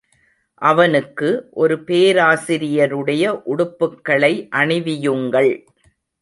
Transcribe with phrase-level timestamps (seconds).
[0.61, 1.49] அவனுக்கு
[1.51, 5.51] ஒரு பேராசிரியருடைய உடுப்புக்களை அணிவியுங்கள்.